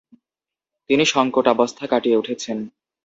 তিনি 0.89 1.03
শঙ্কটাবস্থা 1.05 1.85
কাটিয়ে 1.87 2.19
উঠেছেন। 2.19 2.57